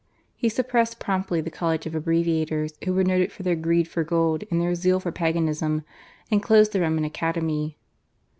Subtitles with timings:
[0.35, 4.45] He suppressed promptly the College of Abbreviators who were noted for their greed for gold
[4.49, 5.83] and their zeal for Paganism,
[6.31, 7.77] and closed the Roman Academy.